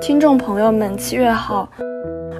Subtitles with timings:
[0.00, 1.68] 听众朋友们，七月好。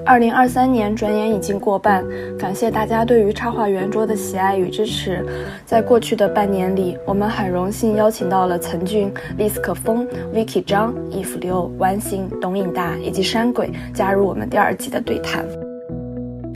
[0.05, 2.05] 二零二三年转眼已经过半，
[2.37, 5.25] 感谢大家对于插画圆桌的喜爱与支持。
[5.65, 15.45] 在过去的半年里，我们很荣幸邀请到了岑俊、丽斯可风、Vicky 张、易福流、完形、董颖大以及山鬼加入我们第二季的对谈。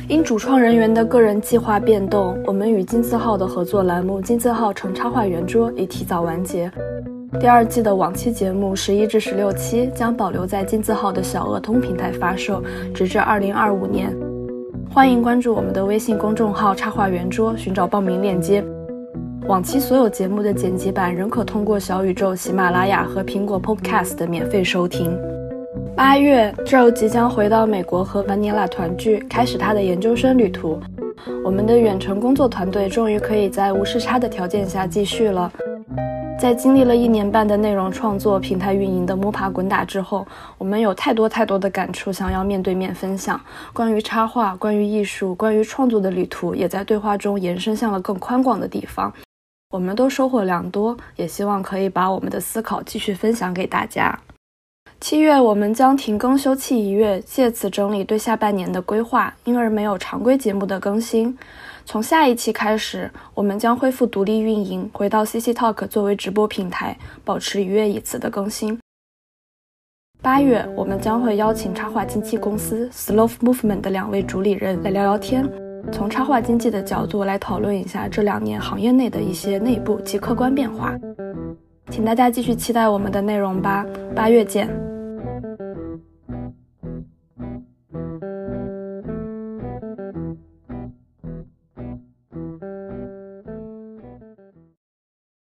[0.07, 6.71] 因主创人员的个人计划变动，我们与金字号的合作栏目《金字号成插画圆桌》已提早完结。
[7.39, 12.61] 第二季的往期节目十一至十六期将保留在金字号的小鹅通平台发售，
[12.93, 14.15] 直至二零二五年。
[14.91, 18.63] 欢迎关注我们的微信公众号“插画圆桌”，寻找报名链接。
[19.47, 25.17] 往期所有节目的剪辑版仍可通过小宇宙、喜马拉雅和苹果 Podcast 免费收听。
[25.95, 30.77] 八月，Joe 即将回到美国和 Vanilla 团聚，开始他的研究生旅途。
[31.43, 35.49] 我们的远程工作团队终于可以在无时差的条件下继续了。
[36.37, 40.27] 在经历了一年半的内容创作、平台运营的摸爬滚打之后，
[40.57, 43.39] 我们有太多太多的感触想要面对面分享。
[43.71, 49.11] 关于插画、关于艺术、关于创作的旅途，也在对话中延伸向了更宽广的地方。
[49.69, 54.19] 我们都收获良多，也希望可以把我们的思考继续分享给大家。
[55.05, 61.37] 七月我们将停更休憩一月，借此整理对下半年的规划，因而没有常规节目的更新。
[61.85, 68.79] 从下一期开始，我们将恢复独立运营，回到 CC Talk 作为直播平台，保持一月一次的更新。
[70.23, 75.47] 八月，我们将会邀请插画经纪公司 Slow Movement 的两位主理人来聊聊天，
[75.91, 80.95] 从插画经济的角度来讨论一下这两年行业内的一些内部及客观变化。
[81.91, 84.67] 请大家继续期待我们的内容吧，八月见。